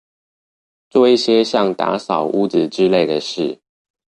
[0.89, 3.61] 做一些像打掃屋子之類的事